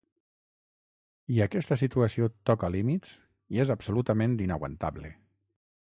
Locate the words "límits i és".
2.79-3.75